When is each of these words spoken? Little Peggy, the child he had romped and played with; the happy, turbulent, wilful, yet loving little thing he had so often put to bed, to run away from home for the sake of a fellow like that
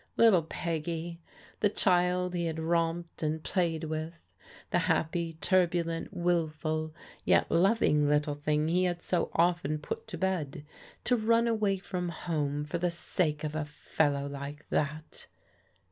Little 0.17 0.41
Peggy, 0.41 1.21
the 1.59 1.69
child 1.69 2.33
he 2.33 2.45
had 2.47 2.57
romped 2.57 3.21
and 3.21 3.43
played 3.43 3.83
with; 3.83 4.33
the 4.71 4.79
happy, 4.79 5.33
turbulent, 5.41 6.07
wilful, 6.11 6.91
yet 7.23 7.51
loving 7.51 8.07
little 8.07 8.33
thing 8.33 8.67
he 8.67 8.85
had 8.85 9.03
so 9.03 9.29
often 9.35 9.77
put 9.77 10.07
to 10.07 10.17
bed, 10.17 10.65
to 11.03 11.15
run 11.15 11.47
away 11.47 11.77
from 11.77 12.09
home 12.09 12.65
for 12.65 12.79
the 12.79 12.89
sake 12.89 13.43
of 13.43 13.53
a 13.53 13.63
fellow 13.63 14.27
like 14.27 14.67
that 14.69 15.27